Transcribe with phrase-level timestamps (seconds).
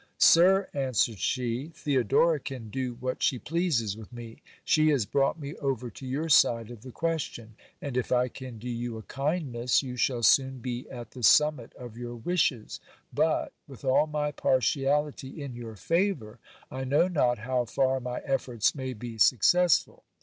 [0.17, 4.41] Sir, answered she, Theodora can do what she pleases with me.
[4.65, 8.57] She has brought me over to your side of the question; and if I can
[8.57, 12.79] do you a kindness, you shall soon be at the summit of your wishes;
[13.13, 16.39] but, with all my partiality in your favour,
[16.71, 20.01] I know not how far my efforts may be successful.